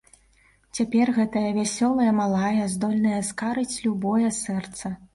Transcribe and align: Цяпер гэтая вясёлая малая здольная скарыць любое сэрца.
Цяпер 0.79 1.11
гэтая 1.17 1.51
вясёлая 1.59 2.09
малая 2.23 2.65
здольная 2.75 3.23
скарыць 3.31 3.71
любое 3.89 4.37
сэрца. 4.45 4.97